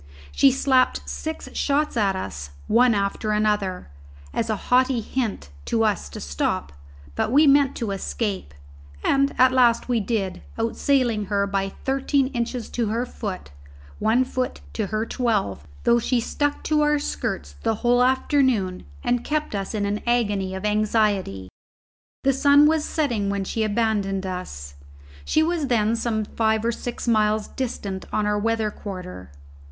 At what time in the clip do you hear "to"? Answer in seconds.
5.65-5.83, 6.09-6.19, 7.75-7.91, 12.69-12.87, 14.73-14.87, 16.63-16.81